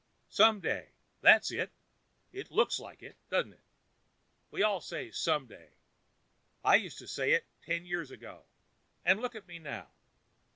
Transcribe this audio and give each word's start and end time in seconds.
"Some 0.29 0.61
day! 0.61 0.93
That's 1.21 1.51
it; 1.51 1.69
it 2.31 2.49
looks 2.49 2.79
like 2.79 3.03
it, 3.03 3.17
doesn't 3.29 3.53
it? 3.53 3.61
We 4.49 4.63
all 4.63 4.81
say, 4.81 5.11
'Some 5.11 5.45
day.' 5.45 5.73
I 6.65 6.77
used 6.77 6.97
to 6.97 7.07
say 7.07 7.33
it 7.33 7.45
ten 7.61 7.85
years 7.85 8.09
ago, 8.09 8.45
and 9.05 9.19
look 9.21 9.35
at 9.35 9.45
me 9.47 9.59
now. 9.59 9.91